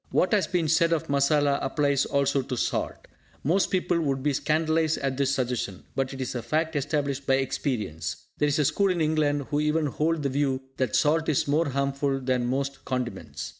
[0.09, 3.07] What has been said of masala applies also to salt.
[3.43, 7.35] Most people would be scandalised at this suggestion, but it is a fact established by
[7.35, 8.15] experience.
[8.39, 11.69] There is a school in England who even hold the view that salt is more
[11.69, 13.49] harmful than most condiments.